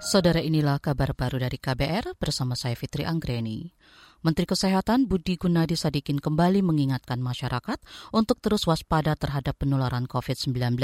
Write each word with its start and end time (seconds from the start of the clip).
Saudara 0.00 0.40
inilah 0.40 0.80
kabar 0.80 1.12
baru 1.12 1.44
dari 1.44 1.60
KBR 1.60 2.16
bersama 2.16 2.56
saya 2.56 2.72
Fitri 2.72 3.04
Anggreni. 3.04 3.68
Menteri 4.20 4.44
Kesehatan 4.44 5.08
Budi 5.08 5.40
Gunadi 5.40 5.80
Sadikin 5.80 6.20
kembali 6.20 6.60
mengingatkan 6.60 7.24
masyarakat 7.24 7.80
untuk 8.12 8.36
terus 8.44 8.68
waspada 8.68 9.16
terhadap 9.16 9.56
penularan 9.56 10.04
COVID-19. 10.04 10.76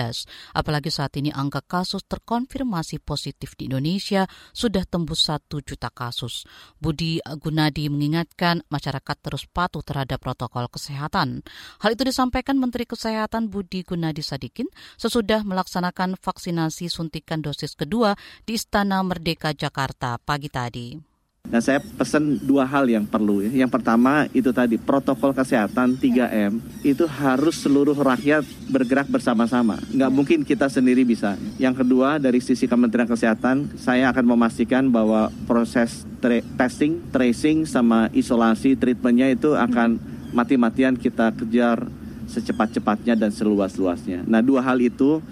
Apalagi 0.56 0.88
saat 0.88 1.12
ini 1.20 1.28
angka 1.36 1.60
kasus 1.60 2.00
terkonfirmasi 2.08 2.96
positif 3.04 3.52
di 3.60 3.68
Indonesia 3.68 4.24
sudah 4.56 4.88
tembus 4.88 5.28
satu 5.28 5.60
juta 5.60 5.92
kasus. 5.92 6.48
Budi 6.80 7.20
Gunadi 7.20 7.92
mengingatkan 7.92 8.64
masyarakat 8.72 9.16
terus 9.20 9.44
patuh 9.44 9.84
terhadap 9.84 10.16
protokol 10.16 10.72
kesehatan. 10.72 11.44
Hal 11.84 11.92
itu 11.92 12.08
disampaikan 12.08 12.56
Menteri 12.56 12.88
Kesehatan 12.88 13.52
Budi 13.52 13.84
Gunadi 13.84 14.24
Sadikin 14.24 14.64
sesudah 14.96 15.44
melaksanakan 15.44 16.16
vaksinasi 16.16 16.88
suntikan 16.88 17.44
dosis 17.44 17.76
kedua 17.76 18.16
di 18.48 18.56
Istana 18.56 19.04
Merdeka 19.04 19.52
Jakarta 19.52 20.16
pagi 20.16 20.48
tadi. 20.48 21.15
Nah 21.46 21.62
saya 21.62 21.78
pesan 21.78 22.42
dua 22.42 22.66
hal 22.66 22.90
yang 22.90 23.06
perlu 23.06 23.42
ya. 23.46 23.66
Yang 23.66 23.78
pertama 23.78 24.26
itu 24.34 24.50
tadi 24.50 24.74
protokol 24.76 25.30
kesehatan 25.30 25.94
3M 25.98 26.58
itu 26.82 27.06
harus 27.06 27.62
seluruh 27.62 27.94
rakyat 27.94 28.42
bergerak 28.66 29.06
bersama-sama. 29.06 29.78
Nggak 29.94 30.10
mungkin 30.10 30.38
kita 30.42 30.66
sendiri 30.66 31.06
bisa. 31.06 31.38
Yang 31.56 31.86
kedua 31.86 32.18
dari 32.18 32.42
sisi 32.42 32.66
Kementerian 32.66 33.06
Kesehatan 33.06 33.78
saya 33.78 34.10
akan 34.10 34.26
memastikan 34.26 34.90
bahwa 34.90 35.30
proses 35.46 36.02
tra 36.18 36.42
testing, 36.58 36.98
tracing 37.14 37.62
sama 37.62 38.10
isolasi 38.10 38.74
treatmentnya 38.74 39.30
itu 39.30 39.54
akan 39.54 40.02
mati-matian 40.34 40.98
kita 40.98 41.30
kejar 41.32 41.86
secepat-cepatnya 42.26 43.14
dan 43.14 43.30
seluas-luasnya. 43.30 44.26
Nah 44.26 44.42
dua 44.42 44.66
hal 44.66 44.82
itu 44.82 45.22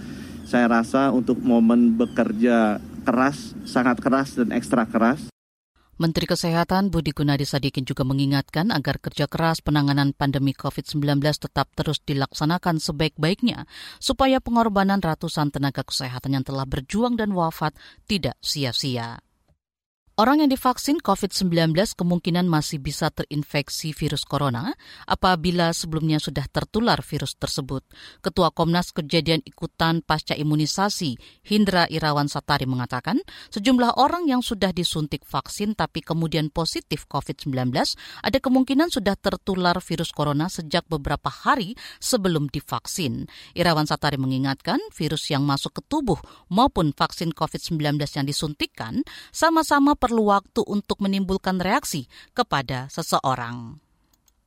saya 0.46 0.70
rasa 0.70 1.10
untuk 1.10 1.42
momen 1.42 1.98
bekerja 1.98 2.78
keras, 3.02 3.58
sangat 3.66 3.98
keras 3.98 4.38
dan 4.38 4.54
ekstra 4.54 4.86
keras 4.86 5.33
Menteri 5.94 6.26
Kesehatan 6.28 6.92
Budi 6.92 7.16
Gunadi 7.16 7.48
Sadikin 7.48 7.88
juga 7.88 8.04
mengingatkan 8.04 8.68
agar 8.68 9.00
kerja 9.00 9.24
keras 9.24 9.62
penanganan 9.64 10.12
pandemi 10.12 10.52
COVID-19 10.52 11.22
tetap 11.22 11.72
terus 11.72 12.02
dilaksanakan 12.04 12.82
sebaik-baiknya 12.82 13.64
supaya 14.02 14.42
pengorbanan 14.42 15.00
ratusan 15.00 15.48
tenaga 15.48 15.86
kesehatan 15.86 16.36
yang 16.36 16.44
telah 16.44 16.68
berjuang 16.68 17.16
dan 17.16 17.32
wafat 17.32 17.72
tidak 18.04 18.36
sia-sia. 18.44 19.23
Orang 20.14 20.38
yang 20.38 20.46
divaksin 20.46 21.02
COVID-19 21.02 21.74
kemungkinan 21.98 22.46
masih 22.46 22.78
bisa 22.78 23.10
terinfeksi 23.10 23.90
virus 23.90 24.22
corona 24.22 24.70
apabila 25.10 25.74
sebelumnya 25.74 26.22
sudah 26.22 26.46
tertular 26.46 27.02
virus 27.02 27.34
tersebut. 27.34 27.82
Ketua 28.22 28.54
Komnas 28.54 28.94
Kejadian 28.94 29.42
Ikutan 29.42 30.06
Pasca 30.06 30.38
Imunisasi 30.38 31.18
Hindra 31.50 31.90
Irawan 31.90 32.30
Satari 32.30 32.62
mengatakan 32.62 33.18
sejumlah 33.50 33.98
orang 33.98 34.30
yang 34.30 34.38
sudah 34.38 34.70
disuntik 34.70 35.26
vaksin 35.26 35.74
tapi 35.74 35.98
kemudian 35.98 36.46
positif 36.46 37.10
COVID-19 37.10 37.74
ada 38.22 38.38
kemungkinan 38.38 38.94
sudah 38.94 39.18
tertular 39.18 39.82
virus 39.82 40.14
corona 40.14 40.46
sejak 40.46 40.86
beberapa 40.86 41.26
hari 41.26 41.74
sebelum 41.98 42.54
divaksin. 42.54 43.26
Irawan 43.58 43.90
Satari 43.90 44.22
mengingatkan 44.22 44.78
virus 44.94 45.26
yang 45.34 45.42
masuk 45.42 45.82
ke 45.82 45.82
tubuh 45.90 46.22
maupun 46.46 46.94
vaksin 46.94 47.34
COVID-19 47.34 47.98
yang 47.98 48.30
disuntikkan 48.30 49.02
sama-sama 49.34 49.98
perlu 50.04 50.28
waktu 50.28 50.60
untuk 50.68 51.00
menimbulkan 51.00 51.56
reaksi 51.64 52.04
kepada 52.36 52.92
seseorang. 52.92 53.80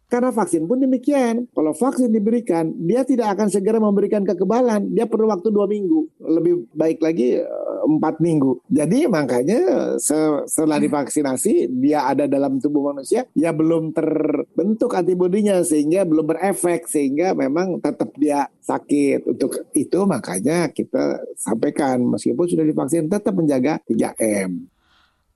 Karena 0.08 0.32
vaksin 0.32 0.64
pun 0.72 0.80
demikian. 0.80 1.52
Kalau 1.52 1.76
vaksin 1.76 2.16
diberikan, 2.16 2.72
dia 2.80 3.04
tidak 3.04 3.36
akan 3.36 3.52
segera 3.52 3.76
memberikan 3.76 4.24
kekebalan. 4.24 4.96
Dia 4.96 5.04
perlu 5.04 5.28
waktu 5.28 5.52
dua 5.52 5.68
minggu. 5.68 6.08
Lebih 6.24 6.72
baik 6.72 7.04
lagi 7.04 7.44
eh, 7.44 7.80
empat 7.84 8.24
minggu. 8.24 8.64
Jadi 8.72 9.04
makanya 9.12 9.60
setelah 10.00 10.80
divaksinasi, 10.80 11.68
dia 11.84 12.08
ada 12.08 12.24
dalam 12.24 12.56
tubuh 12.56 12.96
manusia, 12.96 13.28
ya 13.36 13.52
belum 13.52 13.92
terbentuk 13.92 14.96
antibodinya 14.96 15.60
sehingga 15.60 16.08
belum 16.08 16.24
berefek. 16.24 16.88
Sehingga 16.88 17.36
memang 17.36 17.84
tetap 17.84 18.16
dia 18.16 18.48
sakit. 18.64 19.28
Untuk 19.28 19.68
itu 19.76 20.00
makanya 20.08 20.72
kita 20.72 21.20
sampaikan, 21.36 22.00
meskipun 22.16 22.48
sudah 22.48 22.64
divaksin, 22.64 23.12
tetap 23.12 23.36
menjaga 23.36 23.84
3M. 23.84 24.77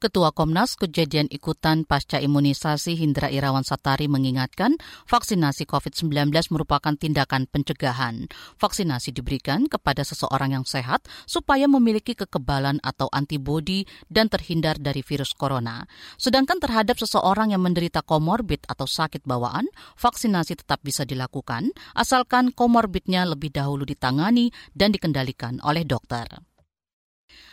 Ketua 0.01 0.33
Komnas 0.33 0.81
Kejadian 0.81 1.29
Ikutan 1.29 1.85
Pasca 1.85 2.17
Imunisasi 2.17 2.97
Hindra 2.97 3.29
Irawan 3.29 3.61
Satari 3.61 4.09
mengingatkan 4.09 4.81
vaksinasi 5.05 5.69
COVID-19 5.69 6.33
merupakan 6.49 6.97
tindakan 6.97 7.45
pencegahan. 7.45 8.25
Vaksinasi 8.57 9.13
diberikan 9.13 9.69
kepada 9.69 10.01
seseorang 10.01 10.57
yang 10.57 10.65
sehat 10.65 11.05
supaya 11.29 11.69
memiliki 11.69 12.17
kekebalan 12.17 12.81
atau 12.81 13.13
antibodi 13.13 13.85
dan 14.09 14.25
terhindar 14.25 14.81
dari 14.81 15.05
virus 15.05 15.37
corona. 15.37 15.85
Sedangkan 16.17 16.57
terhadap 16.57 16.97
seseorang 16.97 17.53
yang 17.53 17.61
menderita 17.61 18.01
komorbid 18.01 18.65
atau 18.65 18.89
sakit 18.89 19.21
bawaan, 19.21 19.69
vaksinasi 20.01 20.65
tetap 20.65 20.81
bisa 20.81 21.05
dilakukan 21.05 21.69
asalkan 21.93 22.49
komorbidnya 22.49 23.21
lebih 23.29 23.53
dahulu 23.53 23.85
ditangani 23.85 24.49
dan 24.73 24.89
dikendalikan 24.89 25.61
oleh 25.61 25.85
dokter. 25.85 26.50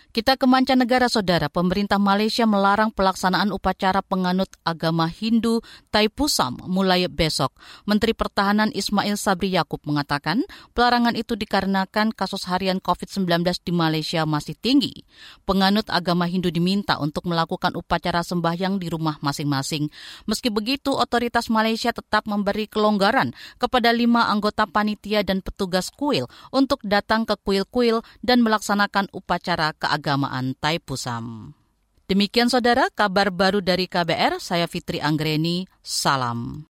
Kita 0.08 0.41
ke 0.41 0.48
mancanegara, 0.48 1.04
saudara. 1.12 1.52
Pemerintah 1.52 2.00
Malaysia 2.00 2.48
melarang 2.48 2.88
pelaksanaan 2.96 3.52
upacara 3.52 4.00
penganut 4.00 4.48
agama 4.64 5.04
Hindu 5.04 5.60
Taipusam 5.92 6.56
mulai 6.64 7.04
besok. 7.12 7.52
Menteri 7.84 8.16
Pertahanan 8.16 8.72
Ismail 8.72 9.20
Sabri 9.20 9.52
Yakub 9.52 9.84
mengatakan 9.84 10.48
pelarangan 10.72 11.12
itu 11.12 11.36
dikarenakan 11.36 12.16
kasus 12.16 12.48
harian 12.48 12.80
COVID-19 12.80 13.28
di 13.60 13.72
Malaysia 13.76 14.24
masih 14.24 14.56
tinggi. 14.56 15.04
Penganut 15.44 15.84
agama 15.92 16.25
Hindu 16.25 16.48
diminta 16.48 16.96
untuk 16.96 17.28
melakukan 17.28 17.76
upacara 17.76 18.25
sembahyang 18.25 18.80
di 18.80 18.88
rumah 18.88 19.20
masing-masing. 19.20 19.92
Meski 20.25 20.48
begitu, 20.48 20.88
otoritas 20.96 21.52
Malaysia 21.52 21.92
tetap 21.92 22.25
memberi 22.25 22.64
kelonggaran 22.64 23.36
kepada 23.60 23.92
lima 23.92 24.32
anggota 24.32 24.64
panitia 24.64 25.20
dan 25.20 25.44
petugas 25.44 25.92
kuil 25.92 26.32
untuk 26.48 26.80
datang 26.80 27.28
ke 27.28 27.36
kuil-kuil 27.44 28.00
dan 28.25 28.40
melaksanakan 28.40 29.12
upacara 29.12 29.76
keagamaan 29.76 29.97
keagamaan 29.98 30.56
Taipusam. 30.56 31.53
Demikian 32.09 32.48
saudara 32.48 32.88
kabar 32.88 33.28
baru 33.28 33.60
dari 33.60 33.84
KBR, 33.84 34.41
saya 34.41 34.64
Fitri 34.64 34.97
Anggreni, 34.97 35.69
salam. 35.84 36.64